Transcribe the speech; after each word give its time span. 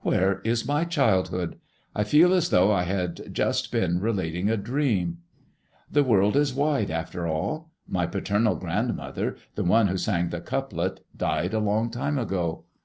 Where 0.00 0.40
is 0.40 0.66
my 0.66 0.82
childhood? 0.84 1.54
I 1.94 2.02
feel 2.02 2.34
as 2.34 2.50
though 2.50 2.72
I 2.72 2.82
had 2.82 3.32
just 3.32 3.70
been 3.70 4.00
relating 4.00 4.50
a 4.50 4.56
dream. 4.56 5.18
The 5.88 6.02
world 6.02 6.34
is 6.34 6.52
wide, 6.52 6.90
after 6.90 7.28
all! 7.28 7.70
My 7.86 8.04
paternal 8.04 8.56
grandmother, 8.56 9.36
the 9.54 9.62
one 9.62 9.86
who 9.86 9.96
sang 9.96 10.30
the 10.30 10.40
couplet, 10.40 11.06
died 11.16 11.54
a 11.54 11.60
long 11.60 11.90
time 11.92 12.18
ago. 12.18 12.64